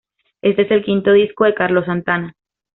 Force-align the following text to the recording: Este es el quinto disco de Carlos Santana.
Este 0.41 0.63
es 0.63 0.71
el 0.71 0.83
quinto 0.83 1.11
disco 1.13 1.43
de 1.45 1.53
Carlos 1.53 1.85
Santana. 1.85 2.33